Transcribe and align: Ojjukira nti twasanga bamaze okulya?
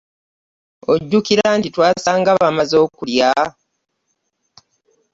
Ojjukira 0.91 1.45
nti 1.57 1.67
twasanga 1.75 2.29
bamaze 2.39 2.75
okulya? 2.85 3.31